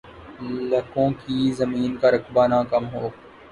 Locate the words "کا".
1.97-2.11